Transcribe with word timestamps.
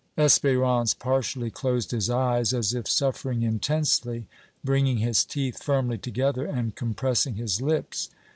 Espérance 0.17 0.97
partially 0.97 1.51
closed 1.51 1.91
his 1.91 2.09
eyes 2.09 2.55
as 2.55 2.73
if 2.73 2.87
suffering 2.87 3.43
intensely, 3.43 4.25
bringing 4.63 4.97
his 4.97 5.23
teeth 5.23 5.61
firmly 5.61 5.99
together 5.99 6.47
and 6.47 6.73
compressing 6.75 7.35
his 7.35 7.61
lips. 7.61 8.09